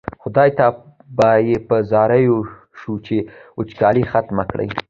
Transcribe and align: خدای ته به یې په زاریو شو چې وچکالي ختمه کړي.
خدای 0.21 0.49
ته 0.57 0.65
به 1.17 1.29
یې 1.47 1.57
په 1.67 1.75
زاریو 1.91 2.37
شو 2.79 2.93
چې 3.05 3.17
وچکالي 3.57 4.03
ختمه 4.11 4.43
کړي. 4.51 4.67